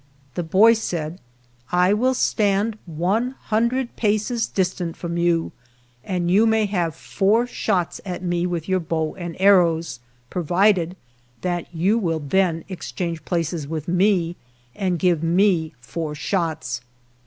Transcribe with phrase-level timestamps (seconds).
[0.33, 1.19] The boy said,"
[1.87, 5.51] I will stand one hun dred paces distant from you
[6.03, 9.99] and you may have four shots at me with your bow and arrows,
[10.31, 10.95] provided
[11.41, 14.37] that you will then ex change places with me
[14.75, 16.81] and give me four shots."